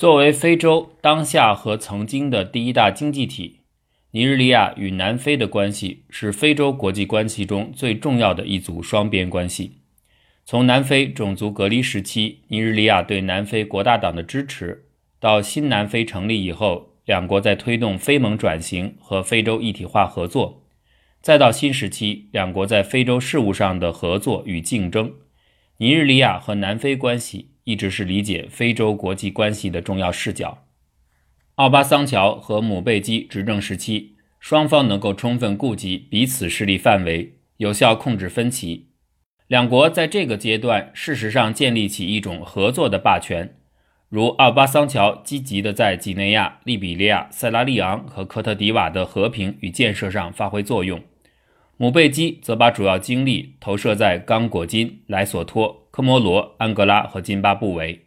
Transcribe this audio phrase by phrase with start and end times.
[0.00, 3.58] 作为非洲当下和曾经的第一大经济体，
[4.12, 9.82] 尼日利亚与南非的关系是非洲国际关系中最重要的一组双边关系。
[10.46, 14.86] 从南非种族隔离时期，尼日利亚对南非国大党的支持，
[15.18, 20.62] 到新南非成立以后，两国在推动非盟转型和非洲一体化合作，
[21.20, 25.12] 再到新时期，两国在非洲事务上的合作与竞争，
[25.76, 27.49] 尼日利亚和南非关系。
[27.64, 30.66] 一直是理解非洲国际关系的重要视角。
[31.56, 38.88] 奥巴桑乔和姆贝基执政时期，双方能够充分顾及彼此势力范围，有效控制分歧。
[39.46, 43.56] 两国在这个阶段，事实上建立起一种合作的霸权，
[44.08, 51.02] 如奥巴桑乔积极地在几内亚、利比利亚、塞拉利昂和科特迪瓦的和平与建设上发挥作用。
[51.76, 58.06] 姆贝基则把主要精力投射在刚果金、莱索托、科摩罗、安哥拉和津巴布韦。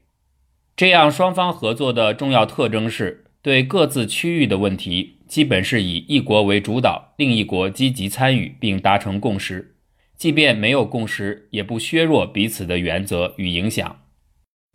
[0.76, 9.76] 这样，双方合作的重要特征是对各自区域的问题，基本是以一国为主导，另一国积极参与并达成共识。
[10.18, 14.00] 即便没有共识，也不削弱彼此的原则与影响。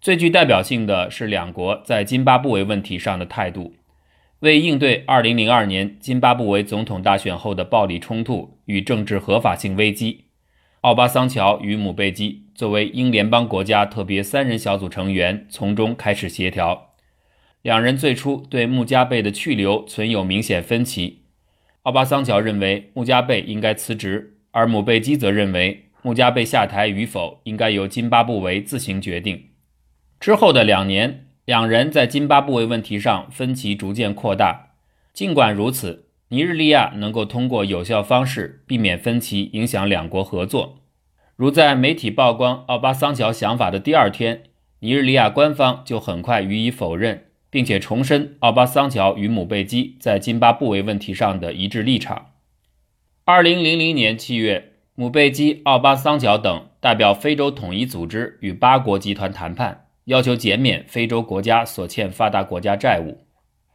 [0.01, 3.75] 最具代表性的是两国在津巴布韦问题上的态度。
[4.39, 10.27] 为应对2002年津巴布韦总统大选后的暴力冲突与政治合法性危机，
[10.83, 16.95] 奥巴桑乔与姆贝基作为英联邦国家特别三人小组成员，从中开始协调。
[17.63, 21.23] 两人最初对穆加贝的去留存有明显分歧。
[21.83, 29.47] 奥巴桑乔认为穆加贝应该辞职，而姆贝基则认为穆加贝下台与否应该由津巴布韦自行决定。
[30.21, 31.25] 之后的两年。
[31.49, 34.73] 两人在津巴布韦问题上分歧逐渐扩大。
[35.15, 40.81] 尽管如此，尼日利亚能够通过有效方式避免分歧影响两国合作。
[41.37, 44.43] 如在媒体曝光奥巴桑乔想法的第二天，
[44.81, 52.27] 尼日利亚官方就很快予以否认，并且重申奥巴桑乔与姆贝基在津巴布韦问题上的一致立场。
[53.25, 59.87] 二零零零年七月，姆贝基、奥巴桑乔等代表非洲统一组织与八国集团谈判。
[60.05, 63.27] 要求减免非洲国家所欠发达国家债务。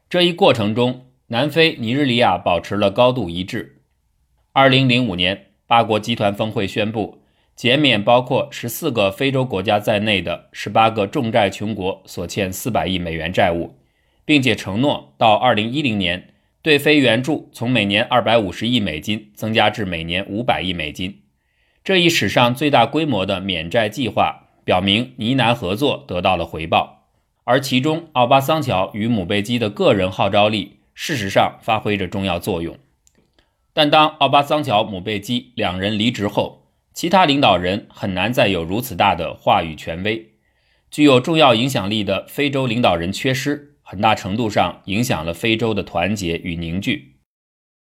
[0.10, 3.82] 这一过程中，南非、尼日利亚保持了高度一致。
[4.52, 7.20] 二零零五年，八国集团峰会宣布
[7.56, 13.76] 减免包括十四个非洲国家在内的十八个重债穷国所欠四百亿美元债务，
[14.26, 21.22] 并且承诺到二零一零年对非援助从每年二百五十亿美金增加至每年五百亿美金。
[21.84, 24.42] 这一史上最大规模的免债计划。
[24.66, 27.10] 表明尼南合作得到了回报，
[27.44, 32.78] 而其中奥巴桑乔与姆贝基的个人号召力事实上发挥着重要作用。
[33.74, 40.34] 但当奥巴桑乔、姆贝基两人离职后，其他领导人很难再有如此大的话语权威。
[40.92, 47.16] 具有重要影响力的非洲领导人缺失，很大程度上影响了非洲的团结与凝聚。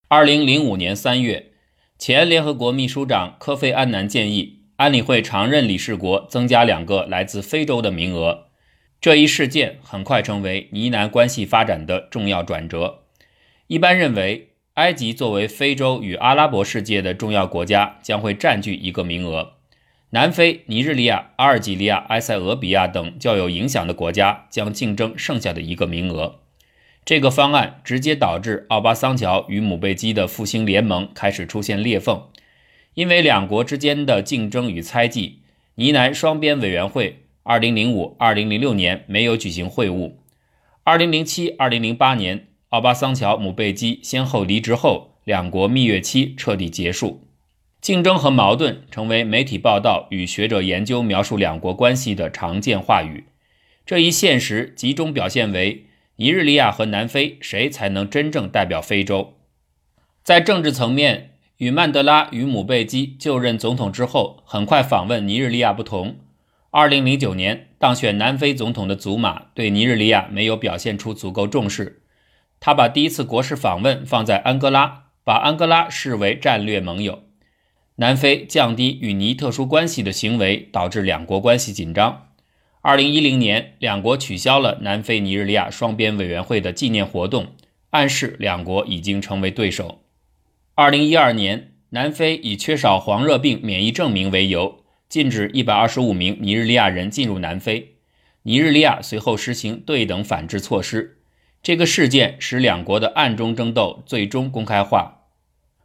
[0.09, 1.53] 二零零五年三月，
[1.99, 4.61] 前联合国秘书长科菲·安南建议。
[4.77, 8.44] 安理会常任理事国增加两个来自非洲的名额，
[9.05, 13.01] 这一事件很快成为呢南关系发展的重要转折。
[13.67, 19.57] 一般认为，埃及作为非洲与阿拉伯世界的重要国家，将会占据一个名额；
[20.09, 26.41] 南非、尼日利亚、阿尔及利亚、埃塞俄比亚等较有影响的国家将竞争剩下的一个名额。
[27.05, 32.23] 这个方案直接导致奥巴桑乔与姆贝基的复兴联盟开始出现裂缝。
[32.95, 35.43] 因为两国之间的竞争与猜忌，
[35.75, 40.13] 尼南双边委员会2005、2006年没有举行会晤。
[40.85, 47.29] 2007、2008年，奥巴桑乔、姆贝基先后离职后，两国蜜月期彻底结束。
[47.81, 53.25] 竞争和矛盾成为媒体报道与学者研究描述两国关系的常见话语。
[53.85, 55.85] 这一现实集中表现为
[56.17, 59.35] 尼日利亚和南非谁才能真正代表非洲？
[60.23, 61.31] 在政治层面。
[61.59, 66.17] 与曼德拉与姆贝基就任总统之后，很快访问尼日利亚不同
[66.75, 72.03] ，2009年当选南非总统的祖马对尼日利亚没有表现出足够重视。
[72.59, 77.23] 他把第一次国事访问放在安哥拉，把安哥拉视为战略盟友。
[77.97, 82.31] 南非降低与尼特殊关系的行为导致两国关系紧张。
[82.83, 87.55] 2010年，两国取消了南非尼日利亚双边委员会的纪念活动，
[87.91, 90.01] 暗示两国已经成为对手。
[90.75, 94.84] 二零一二年，南非以缺少黄热病免疫证明为由，
[95.15, 97.95] 禁止一百二十五名尼日利亚人进入南非。
[98.43, 101.19] 尼日利亚随后实行对等反制措施。
[101.63, 105.27] 这个事件使两国的暗中争斗最终公开化。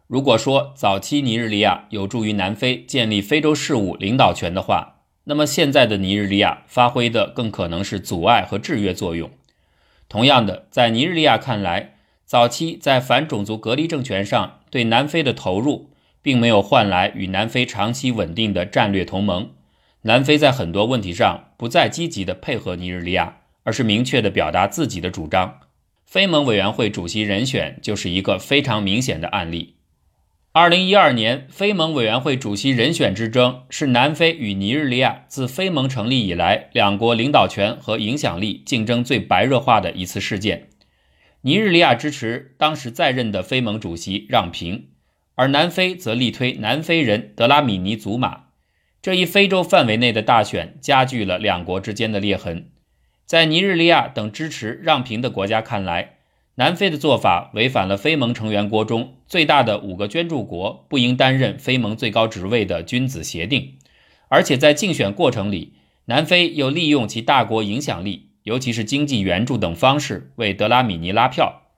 [0.08, 9.30] 如果说早期尼日利亚有助于南非建立非洲事务领导权的话，那么现在的尼日利亚发挥的更可能是阻碍和制约作用，
[10.08, 19.52] 同样的，在尼日利亚看来，早期在反种族隔离政权上对南非的投入，并没有换来与南非长期稳定的战略同盟。
[20.04, 25.60] 南非在很多问题上不再积极地配合尼日利亚，而是明确地表达自己的主张。
[26.06, 29.76] 非盟委员会主席人选就是一个非常明显的案例。
[30.52, 40.70] 二零一二年非盟委员会主席人选之争是南非与尼日利亚自非盟成立以来两国领导权和影响力竞争最白热化的一次事件。
[41.42, 44.89] 尼日利亚支持当时在任的非盟主席让平，
[45.40, 48.48] 而南非则力推南非人德拉米尼祖马。
[49.02, 52.72] 这一非洲范围内的大选加剧了两国之间的裂痕。
[53.26, 56.18] 在尼日利亚等支持让平的国家看来，
[56.56, 63.78] 南非的做法违反了非盟成员国中最大的五个捐助国不应担任非盟最高职位的君子协定，
[64.28, 65.76] 而且在竞选过程里，
[66.08, 71.69] 南非又利用其大国影响力，尤其是经济援助等方式为德拉米尼拉票。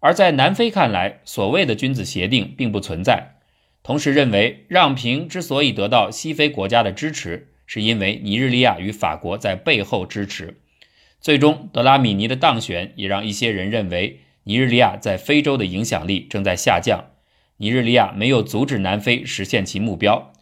[0.00, 3.36] 而在南非看来，所谓的君子协定并不存在，
[3.82, 10.60] 同时认为让平之所以得到西非国家的支持，是因为尼日利亚与法国在背后支持。
[11.20, 17.06] 最终，德拉米尼的当选也让一些人认为尼日利亚在非洲的影响力正在下降。
[17.56, 20.32] 尼日利亚没有阻止南非实现其目标，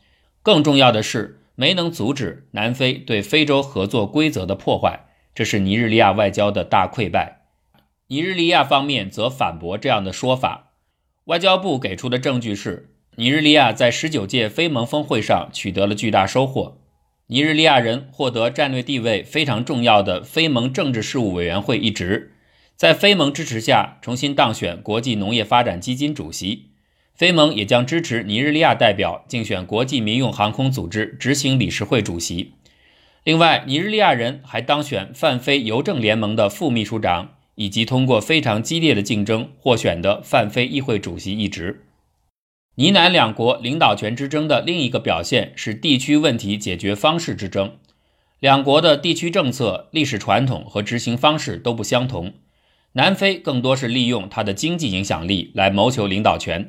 [0.42, 7.43] 更重要的是没能阻止南非对非洲合作规则的破坏，这是尼日利亚外交的大溃败。
[8.14, 10.74] 尼日利亚方面则反驳这样的说法。
[11.24, 16.78] 外交部给出的证据是，尼日利亚在十九届非盟峰会上取得了巨大收获。
[17.26, 22.34] 尼日利亚人获得战略地位非常重要的非盟政治事务委员会一职，
[22.76, 26.70] 在非盟支持下重新当选国际农业发展基金主席。
[27.16, 32.52] 非盟也将支持尼日利亚代表竞选国际民用航空组织执行理事会主席。
[33.24, 41.84] 另外，尼日利亚人还当选泛非邮政联盟的副秘书长，以及通过非常激烈的竞争获选的泛非议会主席一职。
[42.76, 47.76] 尼南两国领导权之争的另一个表现是地区问题解决方式之争。
[48.40, 52.34] 两国的地区政策、历史传统和执行方式都不相同。
[52.92, 56.68] 南非更多是利用它的经济影响力来谋求领导权，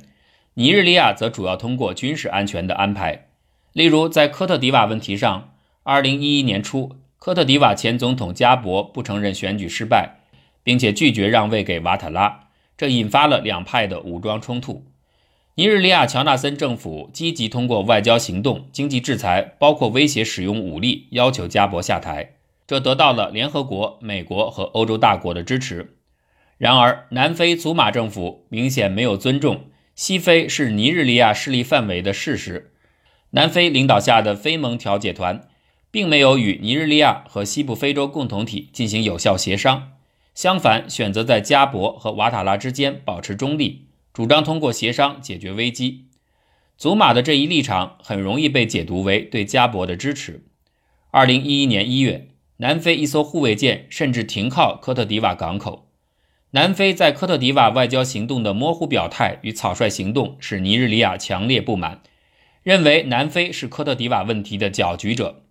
[0.55, 3.27] 尼日利亚则主要通过军事安全的安排。
[3.73, 5.53] 例如，在科特迪瓦问题上
[5.83, 10.21] ，2011年初，科特迪瓦前总统加博不承认选举失败，
[10.65, 14.83] 并且拒绝让位给瓦塔拉，这引发了两派的武装冲突。
[15.53, 22.31] 尼日利亚乔纳森政府积极通过外交行动、经济制裁，包括威胁使用武力，要求加博下台。
[22.67, 25.95] 这得到了联合国、美国和欧洲大国的支持。
[26.57, 32.73] 然而，南非祖马政府明显没有尊重西非是尼日利亚势力范围的事实。
[33.29, 35.47] 南非领导下的非盟调解团
[35.91, 39.91] 并没有与尼日利亚和西部非洲共同体进行有效协商，
[40.35, 43.87] 相反，选择在加博和瓦塔拉之间保持中立。
[44.13, 46.05] 主张通过协商解决危机，
[46.77, 50.43] 祖马的这一立场很容易被解读为对加博的支持。
[51.11, 52.27] 二零一一年一月，
[52.57, 55.87] 南非一艘护卫舰甚至停靠科特迪瓦港口。
[56.51, 62.01] 南非在科特迪瓦外交行动的模糊表态与草率行动使尼日利亚强烈不满，
[62.61, 65.43] 认为南非是科特迪瓦问题的搅局者。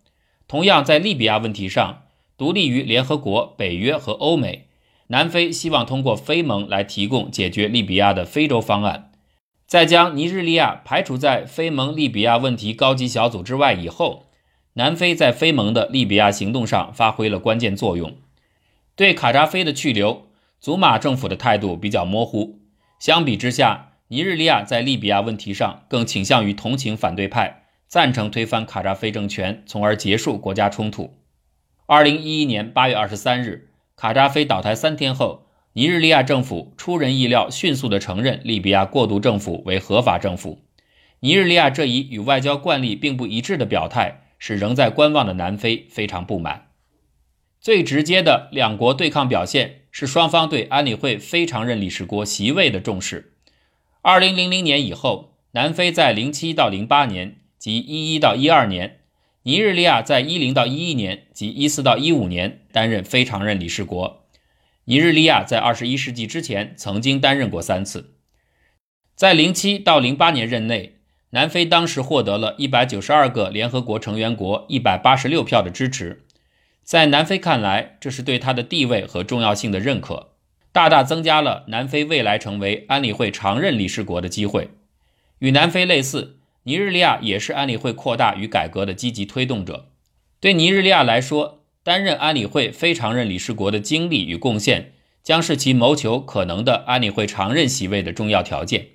[0.47, 2.03] 同样，在利比亚问题上，
[2.37, 4.69] 独立于联合国、北约和欧美。
[5.09, 9.13] 南非希望通过非盟来提供解决利比亚的非洲方案。
[9.67, 14.27] 在将尼日利亚排除在非盟利比亚问题高级小组之外以后，
[14.75, 18.17] 南非在非盟的利比亚行动上发挥了关键作用。
[18.97, 20.27] 对卡扎菲的去留，
[20.61, 22.61] 祖马政府的态度比较模糊。
[22.99, 31.15] 相比之下，尼日利亚在利比亚问题上更倾向于同情反对派，赞成推翻卡扎菲政权，从而结束国家冲突。
[31.87, 33.71] 二零一一年八月二十三日。
[33.97, 40.65] 卡扎菲倒台三天后，尼日利亚政府出人意料迅速地承认利比亚过渡政府为合法政府。
[41.21, 46.67] 尼日利亚这一与外交惯例并不一致的表态，使仍在观望的南非非常不满。
[47.61, 53.33] 最直接的两国对抗表现是双方对安理会非常任理事国席位的重视。
[54.03, 59.04] 二零零零年以后，南非在零七到零八年及一一到一二年。
[59.47, 64.25] 尼日利亚在一零到一一年及一四到一五年担任非常任理事国。
[64.87, 68.15] 尼日利亚在二十一世纪之前曾经担任过三次。
[69.15, 70.97] 在零七到零八年任内，
[71.31, 76.25] 南非当时获得了一百九十二个联合国成员国一百八十六票的支持。
[76.83, 80.31] 在南非看来，这是对他的地位和重要性的认可，
[80.73, 84.71] 大大增加了南非未来成为安理会常任理事国的机会。
[85.41, 86.39] 与南非类似。
[86.65, 89.91] 尼日利亚也是安理会扩大与改革的积极推动者。
[90.41, 98.89] 对尼日利亚来说，担任安理会非常任理事国的经历与贡献，将是其谋求可能的安理会常任席位的重要条件。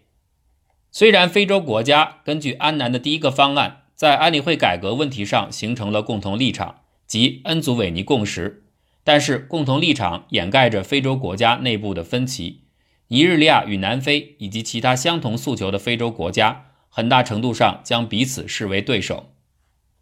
[0.91, 8.63] 虽然非洲国家根据安南的第一个方案，在安理会改革问题上形成了共同立场，即恩祖韦尼共识，
[9.03, 12.61] 但是共同立场掩盖着非洲国家内部的分歧。
[13.09, 19.31] 尼日利亚与南非以及其他相同诉求的非洲国家，很大程度上将彼此视为对手。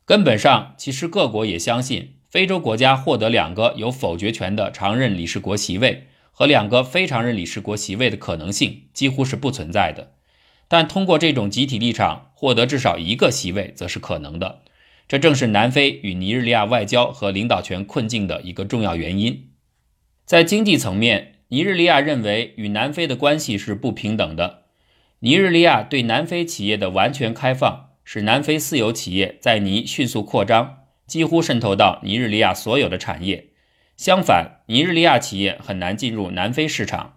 [0.06, 10.14] 根本上，其实各国也相信，非洲国家获得两个有否决权的常任理事国席位和两个非常任理事国席位的可能性几乎是不存在的。
[10.70, 14.64] 但通过这种集体立场获得至少一个席位，则是可能的。
[15.08, 19.50] 这正是南非与尼日利亚外交和领导权困境的一个重要原因。
[20.26, 24.64] 在经济层面，尼日利亚认为与南非的关系是不平等的。
[25.22, 33.48] 尼日利亚对南非企业的完全开放，使南非私有企业在尼迅速扩张，几乎渗透到尼日利亚所有的产业。
[33.96, 37.16] 相反，尼日利亚企业很难进入南非市场。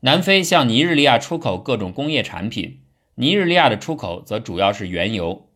[0.00, 2.82] 南非向尼日利亚出口各种工业产品，
[3.16, 5.48] 尼日利亚的出口则主要是原油。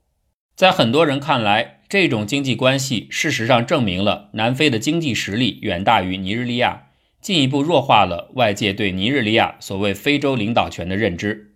[0.57, 6.89] 在很多人看来，这种经济关系事实上证明了南非的经济实力远大于尼日利亚。
[7.21, 11.56] 进一步弱化了外界对尼日利亚所谓非洲领导权的认知。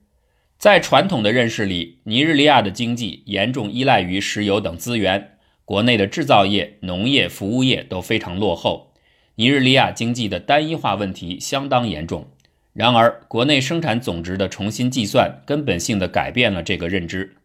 [0.60, 8.92] 在传统的认识里，尼日利亚的经济严重依赖于石油等资源，国内的制造业、农业、服务业都非常落后。
[9.36, 12.28] 尼日利亚经济的单一化问题相当严重。
[12.74, 17.36] 然而，国内生产总值的重新计算根本性的改变了这个认知。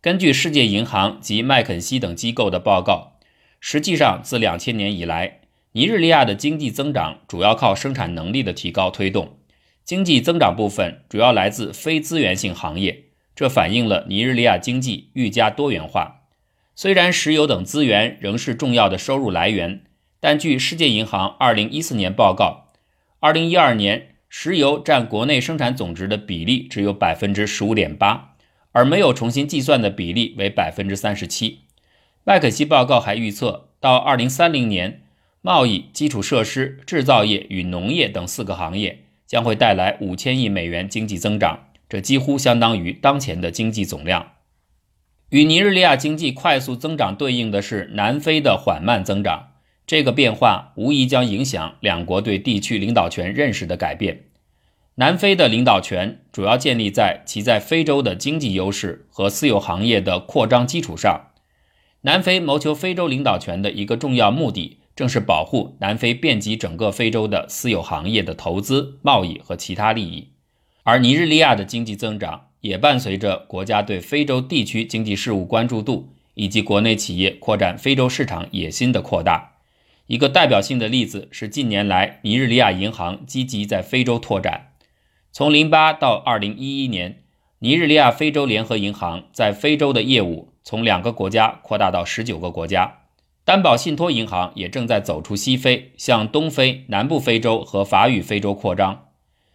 [0.00, 3.18] 根据世界银行及麦肯锡等机构的报告，
[3.58, 5.40] 实际上自两千年以来。
[5.72, 9.38] 尼日利亚的经济增长主要靠生产能力的提高推动，
[9.84, 16.22] 经济增长部分主要来自非资源性行业，这反映了尼日利亚经济愈加多元化。
[16.74, 19.82] 虽然石油等资源仍是重要的收入来源，
[20.20, 22.68] 但据世界银行2014年报告
[23.20, 28.20] ，2012年石油占国内生产总值的比例只有15.8%，
[28.70, 31.56] 而没有重新计算的比例为37%。
[32.24, 35.00] 麦肯锡报告还预测，到2030年。
[35.44, 39.01] 贸易、基础设施、制造业与农业等四个行业
[39.32, 44.32] 将会带来五千亿美元经济增长，这几乎相当于当前的经济总量。
[45.30, 49.52] 与尼日利亚经济快速增长对应的是南非的缓慢增长，
[49.86, 54.24] 这个变化无疑将影响两国对地区领导权认识的改变。
[54.96, 61.30] 南非的领导权主要建立在其在非洲的经济优势和私有行业的扩张基础上。
[62.02, 64.80] 南非谋求非洲领导权的一个重要目的。
[64.94, 70.32] 正是保护南非遍及整个非洲的私有行业的投资、贸易和其他利益，
[70.82, 79.52] 而尼日利亚的经济增长也伴随着国家对非洲地区经济事务关注度以及国内企业扩展非洲市场野心的扩大。
[80.08, 84.72] 一个代表性的例子是近年来尼日利亚银行积极在非洲拓展。
[85.30, 87.22] 从零八到二零一一年，
[87.60, 93.01] 尼日利亚非洲联合银行在非洲的业务从两个国家扩大到十九个国家。
[93.44, 99.06] 担保信托银行也正在走出西非，向东非、南部非洲和法语非洲扩张。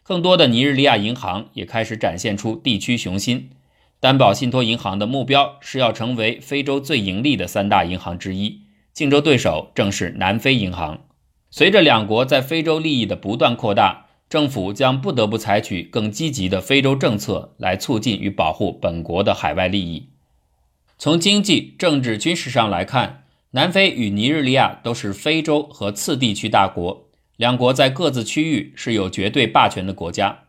[0.04, 3.52] 更多的尼日利亚银行也开始展现出地区雄心。
[4.00, 8.62] 担保信托银行的目标是要成为非洲最盈利的三大银行之一，
[8.94, 11.06] 竞争对手正是南非银行。
[11.50, 20.10] 随着两国在非洲利益的不断扩大，政府将不得不采取更积极的非洲政策来促进与保护本国的海外利益。
[20.98, 23.24] 从经济、政治、军事上来看。
[23.52, 30.40] 南非与尼日利亚都是非洲和次地区大国，两国在各自区域是有绝对霸权的国家。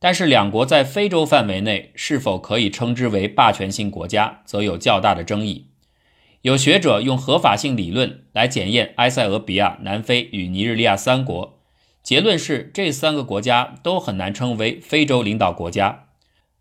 [0.00, 5.68] 但是，两国在非洲范围内是否可以称之为霸权性国家，则有较大的争议。
[6.40, 11.60] 有学者用合法性理论来检验埃塞俄比亚、南非与尼日利亚三国，
[12.02, 16.06] 结论是这三个国家都很难称为非洲领导国家。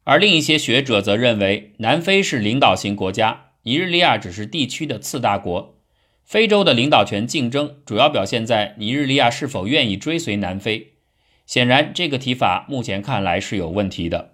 [0.04, 3.46] 而另一些学者则认为，南非是领导型国家。
[3.64, 5.76] 尼日利亚只是地区的次大国，
[6.24, 10.94] 非洲的领导权竞争主要表现在尼日利亚是否愿意追随南非。
[11.46, 14.32] 显然，这个提法目前看来是有问题的。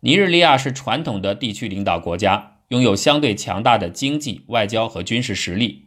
[0.00, 5.84] 尼日利亚是传统的地区领导国家，拥有相对强大的经济、外交和军事实力。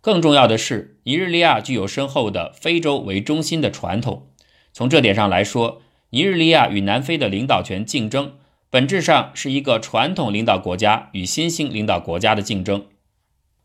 [0.00, 4.28] 更重要的是，尼日利亚具有深厚的非洲为中心的传统。
[4.72, 8.34] 从这点上来说，尼日利亚与南非的领导权竞争。
[8.70, 12.84] 本质上是一个传统领导国家与新兴领导国家的竞争。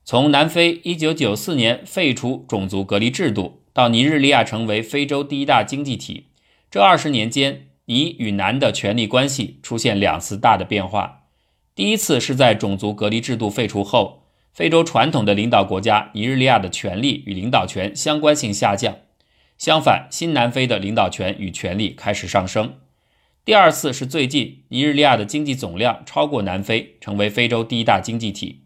[0.05, 6.27] 从南非1994年废除种族隔离制度到尼日利亚成为非洲第一大经济体，
[6.71, 11.23] 这二十年间，尼与南的权力关系出现两次大的变化。
[11.75, 18.95] 第一次是在种族隔离制度废除后，非洲传统的领导国家尼日利亚的权力与领导权相关性下降。
[19.57, 22.75] 相反，新南非的领导权与权力开始上升。
[23.45, 28.61] 第二次是最近，尼日利亚的经济总量超过南非，成为非洲第一大经济体。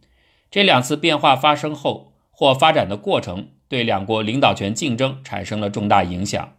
[0.51, 6.53] 这两次变化发生后或发展的过程，对两国领导权竞争产生了重大影响。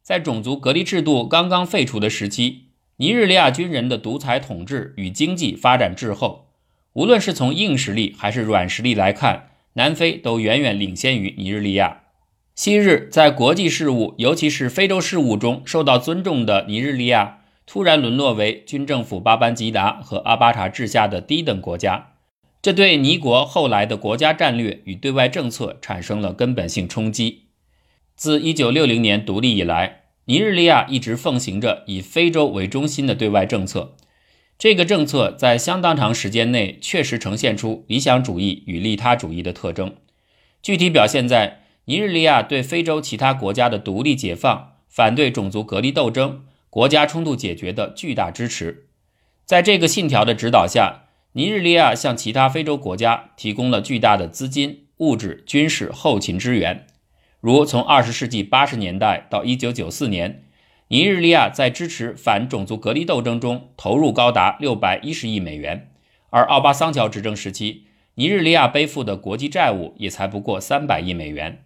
[0.00, 2.66] 在种族隔离制度刚刚废除的时期，
[2.98, 6.52] 尼日利亚军人的独裁统治与经济发展滞后。
[6.92, 12.02] 无论是从硬实力还是软实力来看，南非都远远领先于尼日利亚。
[12.54, 17.38] 昔日在国际事务，尤其是非洲事务中受到尊重的尼日利亚，
[17.72, 22.14] 突然沦落为军政府巴班吉达和阿巴查治下的低等国家，
[22.60, 27.44] 这对尼国后来的国家战略与对外政策产生了根本性冲击。
[28.16, 33.94] 自1960年独立以来，尼日利亚一直奉行着以非洲为中心的对外政策。
[34.58, 39.94] 这个政策在相当长时间内确实呈现出理想主义与利他主义的特征，
[40.60, 48.86] 具体表现在尼日利亚对非洲其他国家的独立解放、反对种族隔离斗争、国家冲突解决的巨大支持。
[49.44, 56.86] 在这个信条的指导下，尼日利亚向其他非洲国家提供了巨大的资金、物质、军事、后勤支援，
[57.40, 60.44] 如从20世纪80年代到1994年。
[60.92, 65.92] 尼日利亚在支持反种族隔离斗争中投入高达六百一十亿美元，
[66.30, 67.84] 而奥巴桑乔执政时期，
[68.16, 71.64] 尼日利亚背负的国际债务也才不过三百亿美元。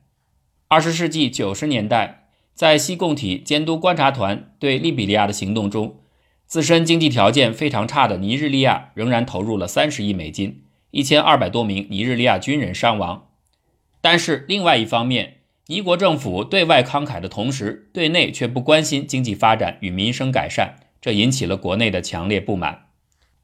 [0.68, 2.23] 二十世纪九十年代，
[2.54, 5.96] 在西共体监督观察团对利比利亚的行动中，
[6.46, 13.26] 自身经济条件非常差的尼日利亚仍然投入了三十亿美金，一千二百多名尼日利亚军人伤亡。
[14.00, 22.84] 但是另外一方面，尼国政府对外慷慨的同时，对内却不关心经济发展与民生改善，这引起了国内的强烈不满，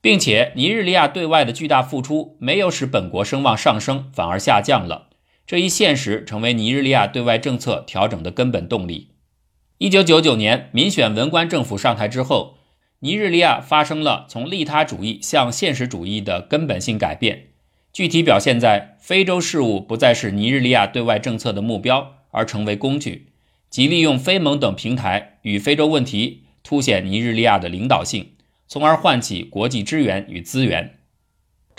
[0.00, 5.09] 并且尼日利亚对外的巨大付出没有使本国声望上升，反而下降了。
[5.50, 9.09] 这一现实成为尼日利亚对外政策调整的根本动力。
[9.78, 12.59] 一九九九年民选文官政府上台之后，
[13.00, 17.49] 尼日利亚发生了从利他主义向现实主义的根本性改变。
[17.93, 23.26] 具体表现在非洲事务不再是尼日利亚对外政策的目标，而成为工具，
[23.69, 28.34] 即利用非盟等平台与非洲问题凸显尼日利亚的领导性，
[28.69, 31.00] 从而唤起国际支援与资源。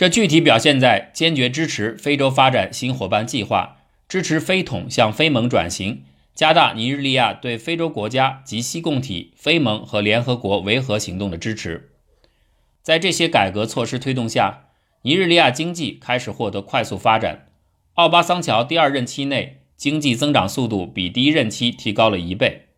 [0.02, 3.78] 这具体表现在坚决支持非洲发展新伙伴计划，
[4.10, 6.02] 支持非统向非盟转型，
[6.34, 11.92] 加大尼日利亚对非洲国家及西共体、非盟和联合国维和行动的支持。
[12.82, 14.64] 在这些改革措施推动下。
[15.04, 17.50] 尼日利亚经济开始获得快速发展。
[17.94, 22.70] 奥巴桑乔第二任期内，经济增长速度比第一任期提高了一倍。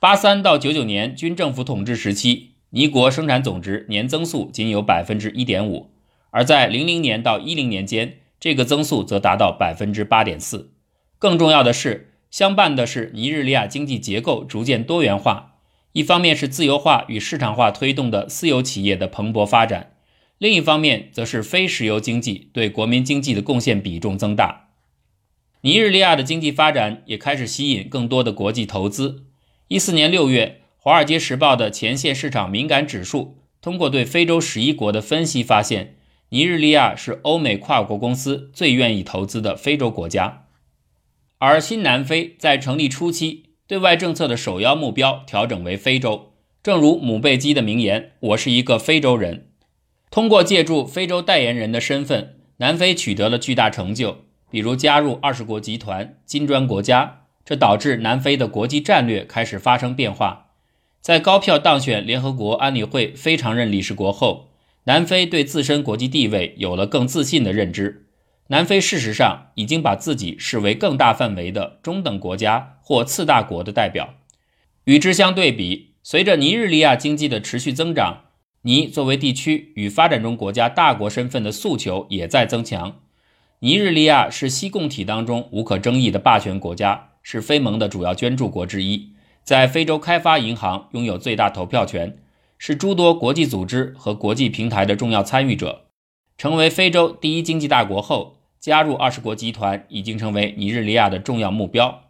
[0.00, 5.90] 八三到九九年军政府统治时期，尼国生产总值年增速仅有百分之一点五，
[6.34, 10.72] 而在零零年到一零年间，这个增速则达到百分之八点四。
[11.20, 15.58] 更重要的是，相伴的是尼日利亚经济结构逐渐多元化，
[15.92, 19.92] 一方面是自由化与市场化推动的私有企业的蓬勃发展。
[20.38, 24.70] 另一方面，则是非石油经济对国民经济的贡献比重增大。
[25.60, 29.22] 尼日利亚的经济发展也开始吸引更多的国际投资。
[29.68, 35.94] 一四年六月，《华尔街时报》的前线市场敏感指数通过对非洲十一国的分析发现，
[36.34, 40.46] 尼日利亚是欧美跨国公司最愿意投资的非洲国家。
[41.38, 46.32] 而新南非在成立初期，对外政策的首要目标调整为非洲。
[46.60, 49.50] 正如姆贝基的名言：“我是一个非洲人。”
[50.10, 60.46] 通过借助非洲代言人的身份，南非取得了巨大成就，比如加入二十国集团、金砖国家，这导致南非的国际战略开始发生变化。
[61.00, 64.48] 在高票当选联合国安理会非常任理事国后，
[64.84, 68.06] 南非对自身国际地位有了更自信的认知。
[68.48, 74.14] 南非事实上已经把自己视为更大范围的中等国家或次大国的代表。
[74.84, 78.24] 与之相对比，随着尼日利亚经济的持续增长。
[78.66, 82.96] 尼作为地区与发展中国家大国身份的诉求也在增强。
[83.60, 92.18] 尼日利亚是西共体当中无可争议的霸权国家，是非盟的主要捐助国之一，在非洲开发银行拥有最大投票权，
[92.58, 95.86] 是诸多国际组织和国际平台的重要参与者。
[96.36, 102.02] 成为非洲第一经济大国后，加入二十国集团已经成为尼日利亚的重要目标。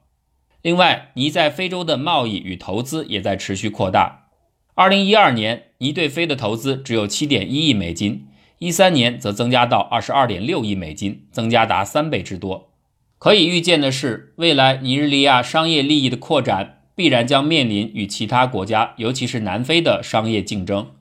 [0.63, 4.29] 另外，尼在非洲的贸易与投资也在持续扩大。
[4.75, 8.29] 二零一二年，尼对非的投资只有七点一亿美金，
[8.59, 12.71] 一三年则增加到二十二点六亿美金，增加达三倍之多。
[13.19, 20.94] 可以预见的是，未来尼日利亚商业利益的扩展必然将面临与其他国家，尤其是南非的商业竞争。